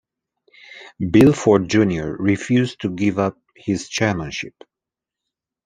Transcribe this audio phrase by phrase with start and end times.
[1.11, 4.55] Bill Ford Junior refused to give up his chairmanship.